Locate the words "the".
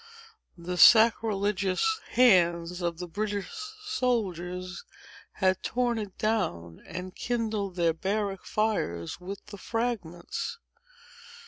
0.57-0.77, 2.97-3.05, 9.45-9.59